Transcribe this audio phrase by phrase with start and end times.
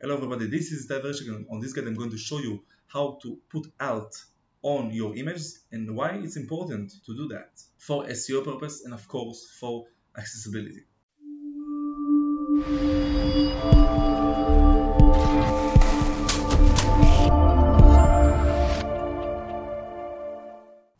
[0.00, 1.44] Hello everybody, this is Diversion.
[1.50, 4.14] On this guide I'm going to show you how to put alt
[4.62, 9.08] on your images and why it's important to do that for SEO purpose and of
[9.08, 10.84] course for accessibility.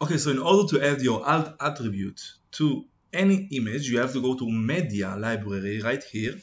[0.03, 2.21] Okay, so in order to add your alt attribute
[2.51, 6.35] to any image, you have to go to media library right here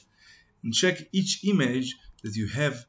[0.63, 2.85] and check each image that you have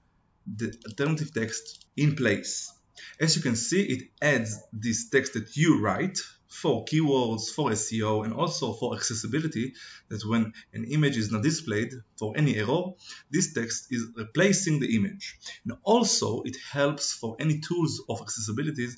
[0.46, 2.72] the alternative text in place.
[3.20, 8.24] As you can see, it adds this text that you write for keywords, for SEO,
[8.24, 9.74] and also for accessibility,
[10.08, 12.94] that when an image is not displayed for any error,
[13.30, 15.38] this text is replacing the image.
[15.64, 18.88] And also, it helps for any tools of accessibility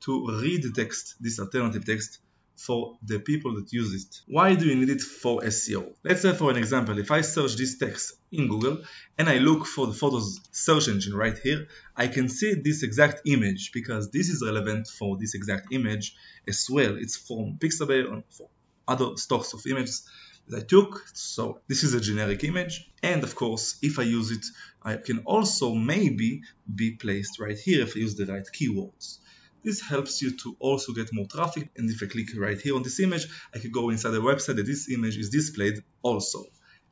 [0.00, 2.18] to read the text, this alternative text,
[2.66, 4.20] for the people that use it.
[4.26, 5.94] Why do you need it for SEO?
[6.04, 8.82] Let's say for an example, if I search this text in Google
[9.18, 11.66] and I look for the photos search engine right here,
[11.96, 16.14] I can see this exact image because this is relevant for this exact image
[16.46, 16.96] as well.
[16.96, 18.48] It's from Pixabay or for
[18.86, 20.08] other stocks of images
[20.48, 21.02] that I took.
[21.14, 22.88] So this is a generic image.
[23.02, 24.44] And of course, if I use it,
[24.82, 29.18] I can also maybe be placed right here if I use the right keywords.
[29.64, 32.82] This helps you to also get more traffic and if I click right here on
[32.82, 36.44] this image, I can go inside the website that this image is displayed also.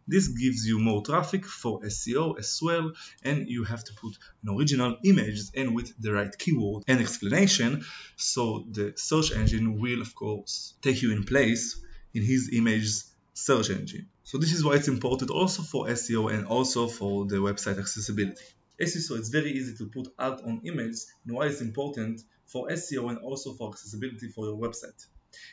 [0.06, 4.56] This gives you more traffic for SEO as well and you have to put an
[4.56, 7.84] original image and with the right keyword and explanation
[8.16, 11.80] so the search engine will of course take you in place
[12.12, 12.88] in his image
[13.34, 14.08] search engine.
[14.24, 18.44] So this is why it's important also for SEO and also for the website accessibility.
[18.80, 22.22] As you saw, it's very easy to put alt on emails and why it's important
[22.46, 25.06] for SEO and also for accessibility for your website.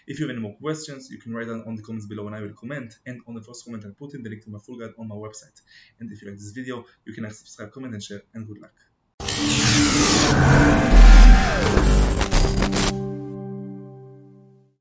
[0.08, 2.36] If you have any more questions, you can write down on the comments below and
[2.36, 2.94] I will comment.
[3.06, 5.10] And on the first comment, I'll put in the link to my full guide on
[5.10, 5.62] my website.
[6.00, 8.22] And if you like this video, you can like, subscribe, comment, and share.
[8.34, 8.72] And good luck.